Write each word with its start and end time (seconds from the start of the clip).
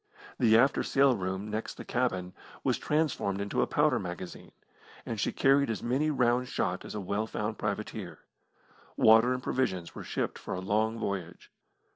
The 0.39 0.57
after 0.57 0.81
sailroom 0.81 1.47
next 1.49 1.75
the 1.75 1.85
cabin 1.85 2.33
was 2.63 2.79
transformed 2.79 3.39
into 3.39 3.61
a 3.61 3.67
powder 3.67 3.99
magazine, 3.99 4.51
and 5.05 5.19
she 5.19 5.31
carried 5.31 5.69
as 5.69 5.83
many 5.83 6.09
round 6.09 6.47
shot 6.47 6.83
as 6.83 6.95
a 6.95 6.99
well 6.99 7.27
found 7.27 7.59
privateer. 7.59 8.17
Water 8.97 9.31
and 9.31 9.43
provisions 9.43 9.93
were 9.93 10.03
shipped 10.03 10.39
for 10.39 10.55
a 10.55 10.59
long 10.59 10.97
voyage. 10.97 11.51